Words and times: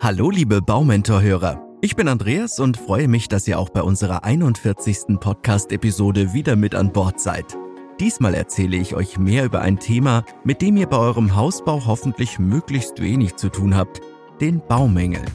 Hallo 0.00 0.30
liebe 0.30 0.62
Baumentor-Hörer. 0.62 1.60
Ich 1.80 1.96
bin 1.96 2.06
Andreas 2.06 2.60
und 2.60 2.76
freue 2.76 3.08
mich, 3.08 3.26
dass 3.26 3.48
ihr 3.48 3.58
auch 3.58 3.68
bei 3.68 3.82
unserer 3.82 4.22
41. 4.22 5.18
Podcast-Episode 5.18 6.32
wieder 6.32 6.54
mit 6.54 6.76
an 6.76 6.92
Bord 6.92 7.18
seid. 7.18 7.58
Diesmal 7.98 8.34
erzähle 8.34 8.76
ich 8.76 8.94
euch 8.94 9.18
mehr 9.18 9.44
über 9.44 9.60
ein 9.60 9.80
Thema, 9.80 10.24
mit 10.44 10.62
dem 10.62 10.76
ihr 10.76 10.86
bei 10.86 10.98
eurem 10.98 11.34
Hausbau 11.34 11.82
hoffentlich 11.84 12.38
möglichst 12.38 13.02
wenig 13.02 13.34
zu 13.34 13.48
tun 13.48 13.74
habt, 13.74 14.00
den 14.40 14.60
Baumängeln. 14.60 15.26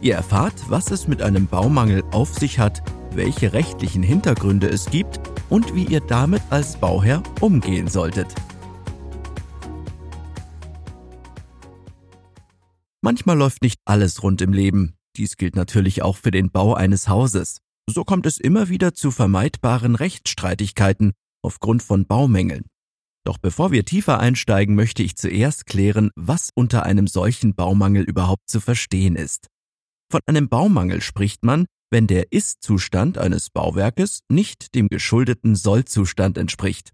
Ihr 0.00 0.14
erfahrt, 0.14 0.54
was 0.68 0.90
es 0.90 1.06
mit 1.06 1.20
einem 1.20 1.46
Baumangel 1.46 2.02
auf 2.10 2.32
sich 2.32 2.58
hat, 2.58 2.82
welche 3.12 3.52
rechtlichen 3.52 4.02
Hintergründe 4.02 4.68
es 4.68 4.86
gibt 4.86 5.20
und 5.50 5.74
wie 5.74 5.84
ihr 5.84 6.00
damit 6.00 6.40
als 6.48 6.78
Bauherr 6.78 7.22
umgehen 7.42 7.88
solltet. 7.88 8.34
Manchmal 13.18 13.38
läuft 13.38 13.62
nicht 13.62 13.80
alles 13.84 14.22
rund 14.22 14.40
im 14.42 14.52
Leben. 14.52 14.94
Dies 15.16 15.36
gilt 15.36 15.56
natürlich 15.56 16.02
auch 16.02 16.16
für 16.16 16.30
den 16.30 16.52
Bau 16.52 16.74
eines 16.74 17.08
Hauses. 17.08 17.58
So 17.90 18.04
kommt 18.04 18.26
es 18.26 18.38
immer 18.38 18.68
wieder 18.68 18.94
zu 18.94 19.10
vermeidbaren 19.10 19.96
Rechtsstreitigkeiten 19.96 21.14
aufgrund 21.42 21.82
von 21.82 22.06
Baumängeln. 22.06 22.66
Doch 23.24 23.38
bevor 23.38 23.72
wir 23.72 23.84
tiefer 23.84 24.20
einsteigen, 24.20 24.76
möchte 24.76 25.02
ich 25.02 25.16
zuerst 25.16 25.66
klären, 25.66 26.12
was 26.14 26.50
unter 26.54 26.84
einem 26.84 27.08
solchen 27.08 27.56
Baumangel 27.56 28.04
überhaupt 28.04 28.48
zu 28.48 28.60
verstehen 28.60 29.16
ist. 29.16 29.48
Von 30.12 30.20
einem 30.26 30.48
Baumangel 30.48 31.02
spricht 31.02 31.42
man, 31.42 31.66
wenn 31.90 32.06
der 32.06 32.30
Ist-Zustand 32.30 33.18
eines 33.18 33.50
Bauwerkes 33.50 34.20
nicht 34.28 34.76
dem 34.76 34.86
geschuldeten 34.86 35.56
Soll-Zustand 35.56 36.38
entspricht. 36.38 36.92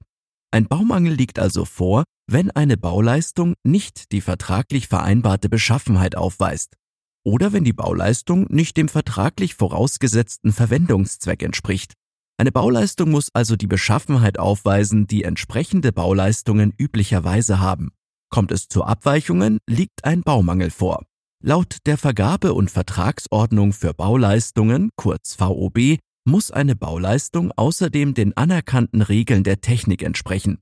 Ein 0.53 0.69
Baumangel 0.69 1.13
liegt 1.13 1.39
also 1.39 1.67
vor, 1.67 2.05
wenn 2.27 2.51
eine 2.51 2.77
Bauleistung 2.77 3.55
nicht 3.65 4.13
die 4.13 4.21
vertraglich 4.21 4.89
vereinbarte 4.89 5.49
Beschaffenheit 5.49 6.17
aufweist 6.17 6.77
oder 7.25 7.53
wenn 7.53 7.65
die 7.65 7.73
Bauleistung 7.73 8.47
nicht 8.51 8.77
dem 8.77 8.89
vertraglich 8.89 9.55
vorausgesetzten 9.55 10.53
Verwendungszweck 10.53 11.43
entspricht. 11.43 11.95
Eine 12.37 12.53
Bauleistung 12.53 13.11
muss 13.11 13.31
also 13.33 13.57
die 13.57 13.67
Beschaffenheit 13.67 14.39
aufweisen, 14.39 15.07
die 15.07 15.25
entsprechende 15.25 15.93
Bauleistungen 15.93 16.73
üblicherweise 16.77 17.61
haben. 17.61 17.93
Kommt 18.29 18.53
es 18.53 18.69
zu 18.69 18.85
Abweichungen, 18.85 19.59
liegt 19.69 20.05
ein 20.05 20.23
Baumangel 20.23 20.71
vor. 20.71 21.05
Laut 21.43 21.79
der 21.87 21.99
Vergabe- 21.99 22.55
und 22.55 22.71
Vertragsordnung 22.71 23.73
für 23.73 23.95
Bauleistungen, 23.95 24.91
kurz 24.97 25.35
VOB, 25.35 25.99
muss 26.25 26.51
eine 26.51 26.75
Bauleistung 26.75 27.53
außerdem 27.53 28.15
den 28.15 28.37
anerkannten 28.37 29.03
Regeln 29.03 29.45
der 29.45 29.61
Technik 29.61 30.03
entsprechen. 30.03 30.59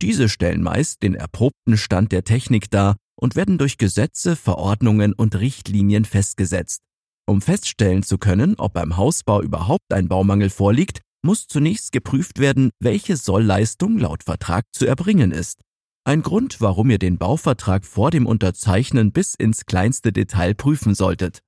Diese 0.00 0.28
stellen 0.28 0.62
meist 0.62 1.02
den 1.02 1.14
erprobten 1.14 1.76
Stand 1.76 2.12
der 2.12 2.24
Technik 2.24 2.70
dar 2.70 2.96
und 3.16 3.34
werden 3.34 3.58
durch 3.58 3.78
Gesetze, 3.78 4.36
Verordnungen 4.36 5.12
und 5.12 5.34
Richtlinien 5.34 6.04
festgesetzt. 6.04 6.82
Um 7.26 7.42
feststellen 7.42 8.02
zu 8.02 8.16
können, 8.16 8.54
ob 8.56 8.74
beim 8.74 8.96
Hausbau 8.96 9.42
überhaupt 9.42 9.92
ein 9.92 10.08
Baumangel 10.08 10.50
vorliegt, 10.50 11.00
muss 11.22 11.46
zunächst 11.48 11.92
geprüft 11.92 12.38
werden, 12.38 12.70
welche 12.80 13.16
Sollleistung 13.16 13.98
laut 13.98 14.22
Vertrag 14.22 14.64
zu 14.72 14.86
erbringen 14.86 15.32
ist. 15.32 15.60
Ein 16.04 16.22
Grund, 16.22 16.60
warum 16.60 16.88
ihr 16.90 16.98
den 16.98 17.18
Bauvertrag 17.18 17.84
vor 17.84 18.10
dem 18.10 18.24
Unterzeichnen 18.24 19.12
bis 19.12 19.34
ins 19.34 19.66
kleinste 19.66 20.12
Detail 20.12 20.54
prüfen 20.54 20.94
solltet. 20.94 21.40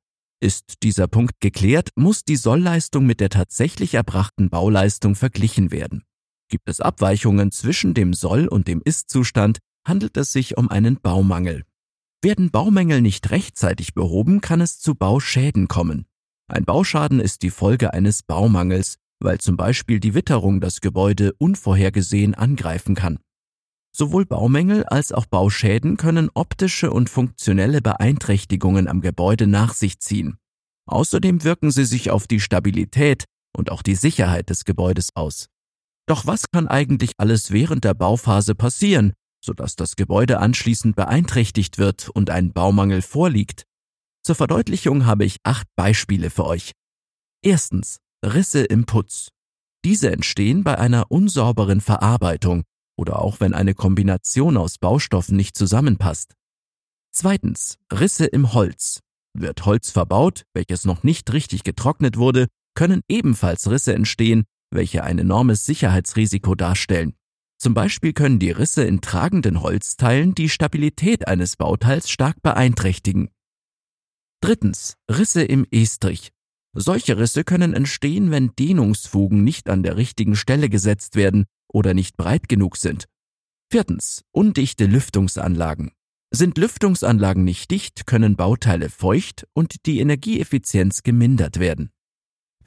Ist 0.42 0.82
dieser 0.82 1.06
Punkt 1.06 1.40
geklärt, 1.40 1.90
muss 1.94 2.24
die 2.24 2.36
Sollleistung 2.36 3.06
mit 3.06 3.20
der 3.20 3.30
tatsächlich 3.30 3.94
erbrachten 3.94 4.50
Bauleistung 4.50 5.14
verglichen 5.14 5.70
werden. 5.70 6.02
Gibt 6.50 6.68
es 6.68 6.80
Abweichungen 6.80 7.52
zwischen 7.52 7.94
dem 7.94 8.12
Soll- 8.12 8.48
und 8.48 8.66
dem 8.66 8.82
Ist-Zustand, 8.84 9.58
handelt 9.86 10.16
es 10.16 10.32
sich 10.32 10.58
um 10.58 10.68
einen 10.68 11.00
Baumangel. 11.00 11.62
Werden 12.22 12.50
Baumängel 12.50 13.00
nicht 13.00 13.30
rechtzeitig 13.30 13.94
behoben, 13.94 14.40
kann 14.40 14.60
es 14.60 14.80
zu 14.80 14.96
Bauschäden 14.96 15.68
kommen. 15.68 16.06
Ein 16.48 16.64
Bauschaden 16.64 17.20
ist 17.20 17.42
die 17.42 17.50
Folge 17.50 17.94
eines 17.94 18.24
Baumangels, 18.24 18.96
weil 19.20 19.38
zum 19.38 19.56
Beispiel 19.56 20.00
die 20.00 20.14
Witterung 20.14 20.60
das 20.60 20.80
Gebäude 20.80 21.32
unvorhergesehen 21.38 22.34
angreifen 22.34 22.96
kann. 22.96 23.20
Sowohl 23.92 24.26
Baumängel 24.26 24.84
als 24.84 25.12
auch 25.12 25.26
Bauschäden 25.26 25.96
können 25.96 26.30
optische 26.34 26.90
und 26.90 27.08
funktionelle 27.08 27.80
Beeinträchtigungen 27.80 28.88
am 28.88 29.02
Gebäude 29.02 29.46
nach 29.46 29.72
sich 29.72 30.00
ziehen. 30.00 30.36
Außerdem 30.86 31.44
wirken 31.44 31.70
sie 31.70 31.84
sich 31.84 32.10
auf 32.10 32.26
die 32.26 32.40
Stabilität 32.40 33.24
und 33.56 33.70
auch 33.70 33.82
die 33.82 33.94
Sicherheit 33.94 34.50
des 34.50 34.64
Gebäudes 34.64 35.10
aus. 35.14 35.46
Doch 36.10 36.26
was 36.26 36.50
kann 36.50 36.66
eigentlich 36.66 37.12
alles 37.18 37.52
während 37.52 37.84
der 37.84 37.94
Bauphase 37.94 38.56
passieren, 38.56 39.12
sodass 39.40 39.76
das 39.76 39.94
Gebäude 39.94 40.40
anschließend 40.40 40.96
beeinträchtigt 40.96 41.78
wird 41.78 42.08
und 42.08 42.30
ein 42.30 42.52
Baumangel 42.52 43.00
vorliegt? 43.00 43.62
Zur 44.24 44.34
Verdeutlichung 44.34 45.06
habe 45.06 45.24
ich 45.24 45.36
acht 45.44 45.68
Beispiele 45.76 46.30
für 46.30 46.46
euch. 46.46 46.72
Erstens 47.42 47.98
Risse 48.26 48.64
im 48.64 48.86
Putz. 48.86 49.28
Diese 49.84 50.10
entstehen 50.10 50.64
bei 50.64 50.76
einer 50.78 51.12
unsauberen 51.12 51.80
Verarbeitung 51.80 52.64
oder 52.98 53.20
auch 53.20 53.38
wenn 53.38 53.54
eine 53.54 53.74
Kombination 53.74 54.56
aus 54.56 54.78
Baustoffen 54.78 55.36
nicht 55.36 55.56
zusammenpasst. 55.56 56.34
Zweitens, 57.12 57.78
Risse 57.92 58.26
im 58.26 58.52
Holz. 58.52 58.98
Wird 59.32 59.64
Holz 59.64 59.92
verbaut, 59.92 60.42
welches 60.54 60.84
noch 60.84 61.04
nicht 61.04 61.32
richtig 61.32 61.62
getrocknet 61.62 62.16
wurde, 62.16 62.48
können 62.74 63.02
ebenfalls 63.08 63.70
Risse 63.70 63.94
entstehen, 63.94 64.42
welche 64.70 65.04
ein 65.04 65.18
enormes 65.18 65.64
Sicherheitsrisiko 65.66 66.54
darstellen. 66.54 67.14
Zum 67.58 67.74
Beispiel 67.74 68.12
können 68.12 68.38
die 68.38 68.50
Risse 68.50 68.84
in 68.84 69.00
tragenden 69.00 69.60
Holzteilen 69.60 70.34
die 70.34 70.48
Stabilität 70.48 71.28
eines 71.28 71.56
Bauteils 71.56 72.08
stark 72.08 72.40
beeinträchtigen. 72.42 73.30
Drittens, 74.40 74.96
Risse 75.10 75.42
im 75.42 75.66
Estrich. 75.70 76.30
Solche 76.72 77.18
Risse 77.18 77.44
können 77.44 77.74
entstehen, 77.74 78.30
wenn 78.30 78.54
Dehnungsfugen 78.58 79.44
nicht 79.44 79.68
an 79.68 79.82
der 79.82 79.96
richtigen 79.96 80.36
Stelle 80.36 80.70
gesetzt 80.70 81.16
werden 81.16 81.44
oder 81.68 81.94
nicht 81.94 82.16
breit 82.16 82.48
genug 82.48 82.76
sind. 82.76 83.06
Viertens. 83.70 84.24
Undichte 84.32 84.86
Lüftungsanlagen. 84.86 85.92
Sind 86.32 86.58
Lüftungsanlagen 86.58 87.44
nicht 87.44 87.70
dicht, 87.70 88.06
können 88.06 88.36
Bauteile 88.36 88.88
feucht 88.88 89.46
und 89.52 89.84
die 89.86 89.98
Energieeffizienz 90.00 91.02
gemindert 91.02 91.58
werden. 91.58 91.90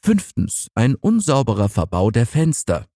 Fünftens. 0.06 0.68
Ein 0.75 0.96
unsauberer 0.96 1.69
Verbau 1.69 2.12
der 2.12 2.25
Fenster. 2.25 2.88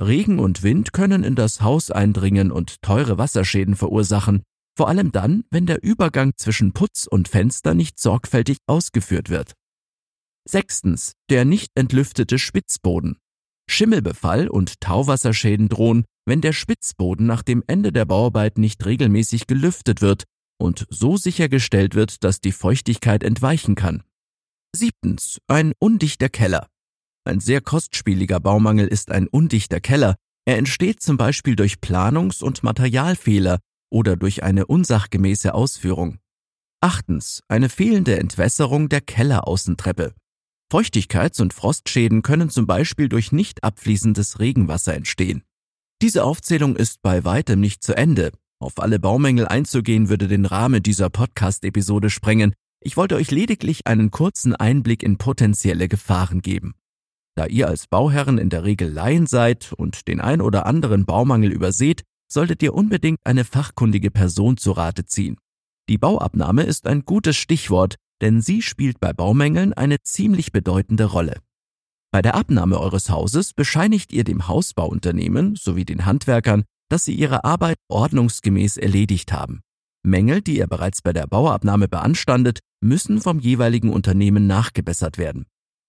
Regen 0.00 0.38
und 0.38 0.62
Wind 0.62 0.94
können 0.94 1.22
in 1.22 1.34
das 1.34 1.60
Haus 1.60 1.90
eindringen 1.90 2.50
und 2.50 2.80
teure 2.80 3.18
Wasserschäden 3.18 3.76
verursachen, 3.76 4.42
vor 4.74 4.88
allem 4.88 5.12
dann, 5.12 5.44
wenn 5.50 5.66
der 5.66 5.82
Übergang 5.84 6.32
zwischen 6.38 6.72
Putz 6.72 7.06
und 7.06 7.28
Fenster 7.28 7.74
nicht 7.74 7.98
sorgfältig 7.98 8.56
ausgeführt 8.66 9.28
wird. 9.28 9.52
Sechstens. 10.48 11.12
Der 11.28 11.44
nicht 11.44 11.70
entlüftete 11.74 12.38
Spitzboden. 12.38 13.18
Schimmelbefall 13.68 14.48
und 14.48 14.80
Tauwasserschäden 14.80 15.68
drohen, 15.68 16.06
wenn 16.24 16.40
der 16.40 16.54
Spitzboden 16.54 17.26
nach 17.26 17.42
dem 17.42 17.62
Ende 17.66 17.92
der 17.92 18.06
Bauarbeit 18.06 18.56
nicht 18.56 18.86
regelmäßig 18.86 19.46
gelüftet 19.46 20.00
wird 20.00 20.24
und 20.58 20.86
so 20.88 21.18
sichergestellt 21.18 21.94
wird, 21.94 22.24
dass 22.24 22.40
die 22.40 22.52
Feuchtigkeit 22.52 23.22
entweichen 23.22 23.74
kann. 23.74 24.02
Siebtens. 24.74 25.38
Ein 25.46 25.72
undichter 25.78 26.28
Keller. 26.28 26.66
Ein 27.24 27.40
sehr 27.40 27.60
kostspieliger 27.60 28.40
Baumangel 28.40 28.88
ist 28.88 29.10
ein 29.10 29.28
undichter 29.28 29.80
Keller. 29.80 30.16
Er 30.46 30.58
entsteht 30.58 31.00
zum 31.00 31.16
Beispiel 31.16 31.56
durch 31.56 31.76
Planungs- 31.80 32.42
und 32.42 32.62
Materialfehler 32.64 33.60
oder 33.90 34.16
durch 34.16 34.42
eine 34.42 34.66
unsachgemäße 34.66 35.54
Ausführung. 35.54 36.18
Achtens. 36.80 37.40
Eine 37.48 37.68
fehlende 37.68 38.18
Entwässerung 38.18 38.88
der 38.88 39.00
Kelleraußentreppe. 39.00 40.12
Feuchtigkeits- 40.72 41.40
und 41.40 41.54
Frostschäden 41.54 42.22
können 42.22 42.50
zum 42.50 42.66
Beispiel 42.66 43.08
durch 43.08 43.30
nicht 43.30 43.62
abfließendes 43.62 44.40
Regenwasser 44.40 44.94
entstehen. 44.94 45.44
Diese 46.02 46.24
Aufzählung 46.24 46.74
ist 46.74 47.00
bei 47.00 47.24
weitem 47.24 47.60
nicht 47.60 47.82
zu 47.82 47.96
Ende. 47.96 48.32
Auf 48.60 48.80
alle 48.80 48.98
Baumängel 48.98 49.46
einzugehen 49.46 50.08
würde 50.08 50.26
den 50.26 50.46
Rahmen 50.46 50.82
dieser 50.82 51.10
Podcast-Episode 51.10 52.10
sprengen. 52.10 52.54
Ich 52.86 52.98
wollte 52.98 53.16
euch 53.16 53.30
lediglich 53.30 53.86
einen 53.86 54.10
kurzen 54.10 54.54
Einblick 54.54 55.02
in 55.02 55.16
potenzielle 55.16 55.88
Gefahren 55.88 56.42
geben. 56.42 56.74
Da 57.34 57.46
ihr 57.46 57.66
als 57.66 57.86
Bauherren 57.86 58.36
in 58.36 58.50
der 58.50 58.64
Regel 58.64 58.90
Laien 58.92 59.26
seid 59.26 59.72
und 59.72 60.06
den 60.06 60.20
ein 60.20 60.42
oder 60.42 60.66
anderen 60.66 61.06
Baumangel 61.06 61.50
überseht, 61.50 62.02
solltet 62.30 62.62
ihr 62.62 62.74
unbedingt 62.74 63.20
eine 63.24 63.44
fachkundige 63.44 64.10
Person 64.10 64.58
zu 64.58 64.72
Rate 64.72 65.06
ziehen. 65.06 65.38
Die 65.88 65.96
Bauabnahme 65.96 66.64
ist 66.64 66.86
ein 66.86 67.06
gutes 67.06 67.36
Stichwort, 67.36 67.96
denn 68.20 68.42
sie 68.42 68.60
spielt 68.60 69.00
bei 69.00 69.14
Baumängeln 69.14 69.72
eine 69.72 70.02
ziemlich 70.02 70.52
bedeutende 70.52 71.06
Rolle. 71.06 71.38
Bei 72.12 72.20
der 72.20 72.34
Abnahme 72.34 72.78
eures 72.78 73.08
Hauses 73.08 73.54
bescheinigt 73.54 74.12
ihr 74.12 74.24
dem 74.24 74.46
Hausbauunternehmen 74.46 75.56
sowie 75.56 75.86
den 75.86 76.04
Handwerkern, 76.04 76.64
dass 76.90 77.06
sie 77.06 77.14
ihre 77.14 77.44
Arbeit 77.44 77.78
ordnungsgemäß 77.88 78.76
erledigt 78.76 79.32
haben. 79.32 79.62
Mängel, 80.04 80.42
die 80.42 80.58
ihr 80.58 80.66
bereits 80.66 81.02
bei 81.02 81.12
der 81.12 81.26
Bauabnahme 81.26 81.88
beanstandet, 81.88 82.60
müssen 82.80 83.20
vom 83.20 83.38
jeweiligen 83.38 83.90
Unternehmen 83.90 84.46
nachgebessert 84.46 85.18
werden. 85.18 85.46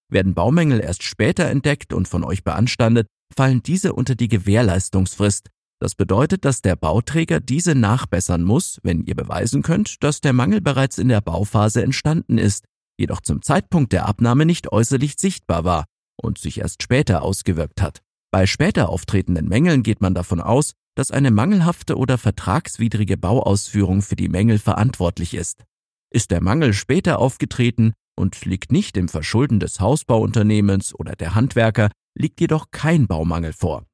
Werden 0.10 0.34
Baumängel 0.34 0.80
erst 0.80 1.04
später 1.04 1.46
entdeckt 1.46 1.94
und 1.94 2.08
von 2.08 2.24
euch 2.24 2.44
beanstandet, 2.44 3.08
fallen 3.36 3.62
diese 3.64 3.94
unter 3.94 4.16
die 4.16 4.28
Gewährleistungsfrist, 4.28 5.50
Das 5.82 5.94
bedeutet, 5.94 6.46
dass 6.46 6.62
der 6.62 6.78
Bauträger 6.78 7.42
diese 7.42 7.76
nachbessern 7.76 8.44
muss, 8.44 8.80
wenn 8.84 9.04
ihr 9.04 9.16
beweisen 9.16 9.62
könnt, 9.62 10.02
dass 10.04 10.22
der 10.22 10.32
Mangel 10.32 10.62
bereits 10.62 10.98
in 10.98 11.10
der 11.10 11.20
Bauphase 11.20 11.84
entstanden 11.84 12.38
ist, 12.38 12.66
jedoch 12.98 13.20
zum 13.20 13.42
Zeitpunkt 13.42 13.92
der 13.92 14.06
Abnahme 14.08 14.46
nicht 14.46 14.72
äußerlich 14.72 15.16
sichtbar 15.18 15.66
war 15.66 15.86
und 16.16 16.38
sich 16.38 16.60
erst 16.60 16.82
später 16.82 17.24
ausgewirkt 17.24 17.82
hat. 17.82 18.02
Bei 18.32 18.48
später 18.48 18.88
auftretenden 18.88 19.50
Mängeln 19.50 19.84
geht 19.84 20.02
man 20.02 20.14
davon 20.14 20.40
aus, 20.40 20.74
dass 20.96 21.12
eine 21.12 21.32
mangelhafte 21.32 21.98
oder 21.98 22.18
vertragswidrige 22.18 23.18
Bauausführung 23.18 24.02
für 24.02 24.16
die 24.16 24.30
Mängel 24.30 24.60
verantwortlich 24.60 25.34
ist. 25.34 25.66
Ist 26.10 26.32
der 26.32 26.42
Mangel 26.42 26.74
später 26.74 27.20
aufgetreten 27.20 27.94
und 28.18 28.46
liegt 28.46 28.72
nicht 28.72 28.98
im 28.98 29.10
Verschulden 29.10 29.60
des 29.60 29.80
Hausbauunternehmens 29.80 30.96
oder 30.96 31.16
der 31.16 31.36
Handwerker, 31.36 31.90
liegt 32.18 32.40
jedoch 32.40 32.72
kein 32.72 33.08
Baumangel 33.08 33.54
vor. 33.54 33.86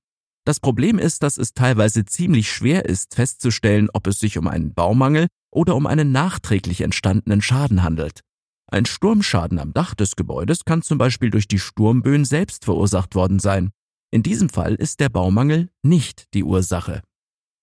Das 0.46 0.60
Problem 0.60 0.98
ist, 0.98 1.24
dass 1.24 1.38
es 1.38 1.54
teilweise 1.54 2.06
ziemlich 2.06 2.52
schwer 2.52 2.86
ist 2.86 3.16
festzustellen, 3.16 3.90
ob 3.94 4.08
es 4.08 4.20
sich 4.20 4.38
um 4.38 4.48
einen 4.48 4.74
Baumangel 4.74 5.28
oder 5.52 5.76
um 5.76 5.86
einen 5.86 6.12
nachträglich 6.12 6.82
entstandenen 6.82 7.42
Schaden 7.42 7.84
handelt. 7.84 8.22
Ein 8.68 8.86
Sturmschaden 8.86 9.60
am 9.60 9.74
Dach 9.74 9.94
des 9.94 10.16
Gebäudes 10.16 10.66
kann 10.66 10.82
zum 10.82 10.98
Beispiel 10.98 11.30
durch 11.30 11.48
die 11.48 11.60
Sturmböen 11.60 12.26
selbst 12.26 12.66
verursacht 12.66 13.16
worden 13.16 13.40
sein. 13.40 13.72
In 14.12 14.24
diesem 14.24 14.50
Fall 14.50 14.76
ist 14.76 15.00
der 15.00 15.08
Baumangel 15.08 15.70
nicht 15.84 16.34
die 16.34 16.44
Ursache. 16.44 17.02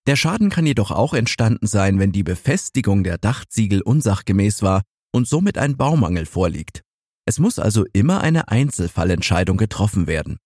Der 0.06 0.16
Schaden 0.16 0.48
kann 0.48 0.64
jedoch 0.64 0.90
auch 0.90 1.12
entstanden 1.12 1.66
sein, 1.66 1.98
wenn 1.98 2.12
die 2.12 2.22
Befestigung 2.22 3.04
der 3.04 3.18
Dachziegel 3.18 3.82
unsachgemäß 3.82 4.62
war 4.62 4.82
und 5.12 5.28
somit 5.28 5.58
ein 5.58 5.76
Baumangel 5.76 6.24
vorliegt. 6.24 6.82
Es 7.26 7.38
muss 7.38 7.58
also 7.58 7.84
immer 7.92 8.22
eine 8.22 8.48
Einzelfallentscheidung 8.48 9.58
getroffen 9.58 10.06
werden. 10.06 10.38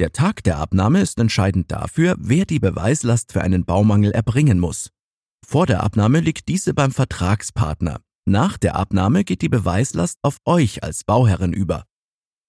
Der 0.00 0.10
Tag 0.10 0.42
der 0.42 0.58
Abnahme 0.58 1.00
ist 1.00 1.20
entscheidend 1.20 1.70
dafür, 1.70 2.16
wer 2.18 2.46
die 2.46 2.58
Beweislast 2.58 3.30
für 3.30 3.42
einen 3.42 3.64
Baumangel 3.64 4.10
erbringen 4.10 4.58
muss. 4.58 4.90
Vor 5.46 5.66
der 5.66 5.84
Abnahme 5.84 6.18
liegt 6.18 6.48
diese 6.48 6.74
beim 6.74 6.90
Vertragspartner. 6.90 8.00
Nach 8.26 8.58
der 8.58 8.74
Abnahme 8.74 9.22
geht 9.22 9.42
die 9.42 9.48
Beweislast 9.48 10.18
auf 10.22 10.38
euch 10.44 10.82
als 10.82 11.04
Bauherren 11.04 11.52
über. 11.52 11.84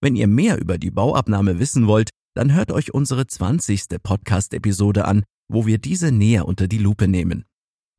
Wenn 0.01 0.15
ihr 0.15 0.27
mehr 0.27 0.59
über 0.59 0.79
die 0.79 0.89
Bauabnahme 0.89 1.59
wissen 1.59 1.85
wollt, 1.85 2.09
dann 2.35 2.53
hört 2.53 2.71
euch 2.71 2.93
unsere 2.93 3.25
20. 3.25 4.01
Podcast-Episode 4.03 5.05
an, 5.05 5.23
wo 5.47 5.65
wir 5.65 5.77
diese 5.77 6.11
näher 6.11 6.45
unter 6.47 6.67
die 6.67 6.77
Lupe 6.77 7.07
nehmen. 7.07 7.45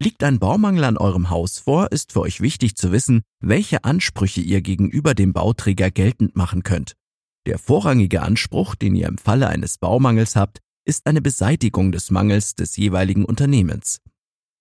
Liegt 0.01 0.23
ein 0.23 0.39
Baumangel 0.39 0.85
an 0.85 0.99
eurem 0.99 1.31
Haus 1.31 1.59
vor, 1.59 1.91
ist 1.91 2.13
für 2.13 2.21
euch 2.21 2.43
wichtig 2.43 2.77
zu 2.77 2.93
wissen, 2.93 3.23
welche 3.41 3.85
Ansprüche 3.85 4.43
ihr 4.43 4.61
gegenüber 4.61 5.15
dem 5.15 5.33
Bauträger 5.33 5.91
geltend 5.91 6.37
machen 6.37 6.63
könnt. 6.63 6.93
Der 7.47 7.59
vorrangige 7.59 8.23
Anspruch, 8.23 8.75
den 8.75 8.95
ihr 8.95 9.09
im 9.09 9.17
Falle 9.17 9.49
eines 9.49 9.79
Baumangels 9.79 10.37
habt, 10.37 10.59
ist 10.85 11.07
eine 11.07 11.23
Beseitigung 11.23 11.93
des 11.93 12.11
Mangels 12.11 12.55
des 12.55 12.77
jeweiligen 12.77 13.25
Unternehmens. 13.25 14.01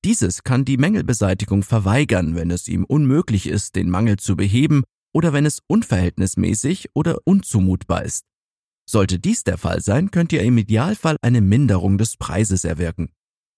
Dieses 0.05 0.43
kann 0.43 0.65
die 0.65 0.77
Mängelbeseitigung 0.77 1.63
verweigern, 1.63 2.35
wenn 2.35 2.51
es 2.51 2.67
ihm 2.67 2.85
unmöglich 2.85 3.47
ist, 3.47 3.75
den 3.75 3.89
Mangel 3.89 4.17
zu 4.17 4.35
beheben 4.35 4.83
oder 5.13 5.33
wenn 5.33 5.45
es 5.45 5.59
unverhältnismäßig 5.67 6.89
oder 6.93 7.17
unzumutbar 7.25 8.03
ist. 8.03 8.23
Sollte 8.87 9.19
dies 9.19 9.43
der 9.43 9.57
Fall 9.57 9.81
sein, 9.81 10.11
könnt 10.11 10.31
ihr 10.31 10.41
im 10.41 10.57
Idealfall 10.57 11.17
eine 11.21 11.41
Minderung 11.41 11.97
des 11.97 12.17
Preises 12.17 12.63
erwirken. 12.63 13.09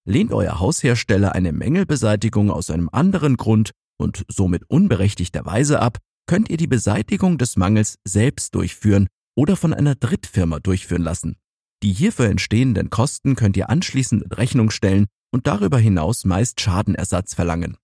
Lehnt 0.05 0.31
euer 0.31 0.59
Haushersteller 0.59 1.35
eine 1.35 1.51
Mängelbeseitigung 1.51 2.49
aus 2.49 2.69
einem 2.69 2.89
anderen 2.91 3.35
Grund 3.35 3.71
und 3.97 4.23
somit 4.29 4.63
unberechtigterweise 4.69 5.81
ab, 5.81 5.97
könnt 6.27 6.49
ihr 6.49 6.57
die 6.57 6.67
Beseitigung 6.67 7.37
des 7.37 7.57
Mangels 7.57 7.97
selbst 8.05 8.55
durchführen 8.55 9.07
oder 9.35 9.57
von 9.57 9.73
einer 9.73 9.95
Drittfirma 9.95 10.59
durchführen 10.59 11.03
lassen. 11.03 11.35
Die 11.83 11.93
hierfür 11.93 12.27
entstehenden 12.27 12.89
Kosten 12.89 13.35
könnt 13.35 13.57
ihr 13.57 13.69
anschließend 13.69 14.23
in 14.23 14.31
Rechnung 14.31 14.71
stellen 14.71 15.07
und 15.31 15.45
darüber 15.45 15.77
hinaus 15.77 16.25
meist 16.25 16.61
Schadenersatz 16.61 17.33
verlangen. 17.33 17.77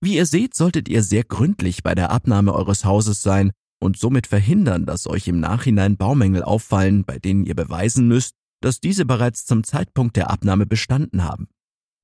Wie 0.00 0.16
ihr 0.16 0.26
seht, 0.26 0.54
solltet 0.54 0.88
ihr 0.88 1.02
sehr 1.02 1.22
gründlich 1.22 1.82
bei 1.84 1.94
der 1.94 2.10
Abnahme 2.10 2.52
eures 2.52 2.84
Hauses 2.84 3.22
sein 3.22 3.52
und 3.82 3.98
somit 3.98 4.26
verhindern, 4.26 4.86
dass 4.86 5.06
euch 5.06 5.28
im 5.28 5.40
Nachhinein 5.40 5.96
Baumängel 5.96 6.42
auffallen, 6.42 7.04
bei 7.04 7.18
denen 7.18 7.44
ihr 7.44 7.54
beweisen 7.54 8.08
müsst, 8.08 8.34
dass 8.60 8.80
diese 8.80 9.04
bereits 9.04 9.44
zum 9.44 9.64
Zeitpunkt 9.64 10.16
der 10.16 10.30
Abnahme 10.30 10.66
bestanden 10.66 11.24
haben. 11.24 11.48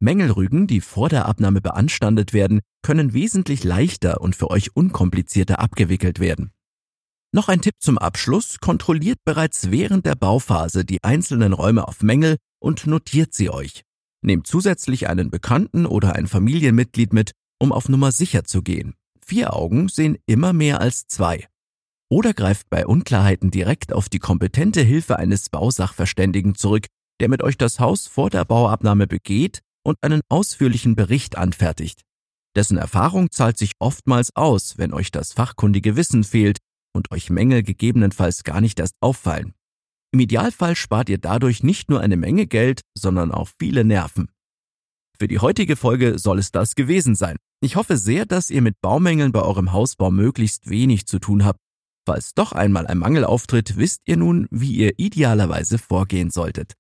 Mängelrügen, 0.01 0.67
die 0.67 0.81
vor 0.81 1.09
der 1.09 1.27
Abnahme 1.27 1.61
beanstandet 1.61 2.33
werden, 2.33 2.61
können 2.83 3.15
wesentlich 3.15 3.65
leichter 3.65 4.21
und 4.21 4.37
für 4.37 4.51
euch 4.51 4.77
unkomplizierter 4.77 5.59
abgewickelt 5.59 6.21
werden. 6.21 6.53
Noch 7.33 7.49
ein 7.49 7.61
Tipp 7.61 7.75
zum 7.79 7.99
Abschluss, 7.99 8.59
kontrolliert 8.59 9.19
bereits 9.25 9.71
während 9.71 10.07
der 10.07 10.15
Bauphase 10.15 10.85
die 10.85 11.03
einzelnen 11.05 11.53
Räume 11.53 11.87
auf 11.87 12.03
Mängel 12.03 12.37
und 12.59 12.87
notiert 12.87 13.35
sie 13.35 13.51
euch. 13.51 13.83
Nehmt 14.23 14.47
zusätzlich 14.47 15.09
einen 15.09 15.31
Bekannten 15.31 15.85
oder 15.85 16.15
ein 16.15 16.27
Familienmitglied 16.27 17.13
mit, 17.13 17.33
um 17.61 17.73
auf 17.73 17.89
Nummer 17.89 18.13
sicher 18.13 18.45
zu 18.45 18.63
gehen. 18.63 18.95
Vier 19.25 19.55
Augen 19.55 19.89
sehen 19.89 20.17
immer 20.27 20.53
mehr 20.53 20.81
als 20.81 21.07
zwei. 21.07 21.47
Oder 22.11 22.33
greift 22.33 22.71
bei 22.71 22.87
Unklarheiten 22.87 23.51
direkt 23.51 23.93
auf 23.93 24.09
die 24.09 24.19
kompetente 24.19 24.81
Hilfe 24.81 25.19
eines 25.19 25.51
Bausachverständigen 25.51 26.55
zurück, 26.55 26.87
der 27.21 27.29
mit 27.29 27.43
euch 27.43 27.59
das 27.59 27.81
Haus 27.81 28.07
vor 28.07 28.31
der 28.31 28.45
Bauabnahme 28.45 29.07
begeht 29.07 29.61
und 29.85 29.97
einen 30.03 30.23
ausführlichen 30.31 30.97
Bericht 30.97 31.37
anfertigt. 31.37 32.03
Dessen 32.57 32.79
Erfahrung 32.79 33.31
zahlt 33.31 33.59
sich 33.59 33.73
oftmals 33.79 34.35
aus, 34.35 34.79
wenn 34.79 34.95
euch 34.95 35.11
das 35.11 35.33
fachkundige 35.33 35.97
Wissen 35.97 36.25
fehlt 36.25 36.59
und 36.95 37.11
euch 37.11 37.29
Mängel 37.29 37.63
gegebenenfalls 37.63 38.43
gar 38.43 38.61
nicht 38.61 38.81
erst 38.81 38.95
auffallen. 39.01 39.55
Im 40.13 40.21
Idealfall 40.21 40.75
spart 40.75 41.11
ihr 41.11 41.19
dadurch 41.19 41.63
nicht 41.63 41.91
nur 41.91 42.01
eine 42.01 42.17
Menge 42.17 42.47
Geld, 42.47 42.81
sondern 42.97 43.33
auch 43.33 43.49
viele 43.59 43.85
Nerven. 43.85 44.31
Für 45.19 45.29
die 45.29 45.41
heutige 45.41 45.77
Folge 45.77 46.19
soll 46.19 46.39
es 46.39 46.53
das 46.53 46.75
gewesen 46.75 47.15
sein. 47.15 47.37
Ich 47.61 47.77
hoffe 47.77 47.99
sehr, 47.99 48.25
dass 48.25 48.51
ihr 48.51 48.63
mit 48.63 48.81
Baumängeln 48.81 49.33
bei 49.33 49.43
eurem 49.43 49.73
Hausbau 49.73 50.11
möglichst 50.11 50.71
wenig 50.71 51.07
zu 51.07 51.19
tun 51.19 51.45
habt. 51.45 51.59
Falls 52.09 52.33
doch 52.33 52.53
einmal 52.53 52.87
ein 52.87 52.97
Mangel 52.97 53.27
auftritt, 53.27 53.77
wisst 53.77 54.01
ihr 54.07 54.17
nun, 54.17 54.49
wie 54.51 54.73
ihr 54.73 54.99
idealerweise 54.99 55.77
vorgehen 55.77 56.31
solltet. 56.31 56.73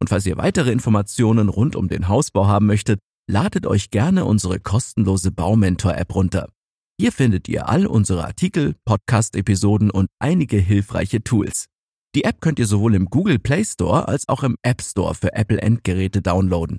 Und 0.00 0.06
falls 0.06 0.24
ihr 0.24 0.36
weitere 0.36 0.70
Informationen 0.70 1.48
rund 1.48 1.74
um 1.74 1.88
den 1.88 2.06
Hausbau 2.06 2.46
haben 2.46 2.66
möchtet, 2.66 3.00
ladet 3.28 3.66
euch 3.66 3.90
gerne 3.90 4.24
unsere 4.24 4.60
kostenlose 4.60 5.32
Baumentor-App 5.32 6.14
runter. 6.14 6.48
Hier 6.96 7.10
findet 7.10 7.48
ihr 7.48 7.68
all 7.68 7.88
unsere 7.88 8.24
Artikel, 8.24 8.76
Podcast-Episoden 8.84 9.90
und 9.90 10.10
einige 10.20 10.58
hilfreiche 10.58 11.24
Tools. 11.24 11.66
Die 12.14 12.22
App 12.22 12.40
könnt 12.40 12.60
ihr 12.60 12.66
sowohl 12.68 12.94
im 12.94 13.06
Google 13.06 13.40
Play 13.40 13.64
Store 13.64 14.06
als 14.06 14.28
auch 14.28 14.44
im 14.44 14.54
App 14.62 14.80
Store 14.80 15.16
für 15.16 15.32
Apple 15.32 15.60
Endgeräte 15.60 16.22
downloaden. 16.22 16.78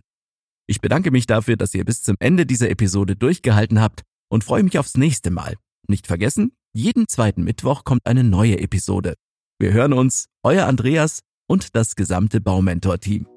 Ich 0.68 0.80
bedanke 0.80 1.12
mich 1.12 1.28
dafür, 1.28 1.58
dass 1.58 1.74
ihr 1.74 1.84
bis 1.84 2.02
zum 2.02 2.16
Ende 2.22 2.46
dieser 2.46 2.70
Episode 2.70 3.18
durchgehalten 3.18 3.82
habt 3.82 4.04
und 4.32 4.46
freue 4.46 4.64
mich 4.64 4.80
aufs 4.80 4.96
nächste 4.96 5.32
Mal. 5.32 5.56
Nicht 5.90 6.08
vergessen, 6.08 6.54
jeden 6.74 7.08
zweiten 7.08 7.44
Mittwoch 7.44 7.84
kommt 7.84 8.06
eine 8.06 8.24
neue 8.24 8.60
Episode. 8.60 9.16
Wir 9.60 9.74
hören 9.74 9.94
uns, 9.94 10.28
euer 10.44 10.68
Andreas 10.68 11.22
und 11.48 11.76
das 11.76 11.96
gesamte 11.96 12.42
Baumentor-Team. 12.42 13.28